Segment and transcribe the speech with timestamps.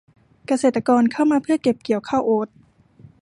[0.47, 2.47] เกษตรกรเข้ามาเพื่อเก็บเกี่ยวข้าวโอ้ต